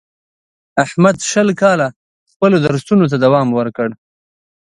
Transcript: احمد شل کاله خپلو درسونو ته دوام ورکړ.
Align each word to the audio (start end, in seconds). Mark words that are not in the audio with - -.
احمد 0.83 1.15
شل 1.29 1.49
کاله 1.61 1.87
خپلو 2.31 2.55
درسونو 2.65 3.05
ته 3.11 3.17
دوام 3.25 3.47
ورکړ. 3.57 3.89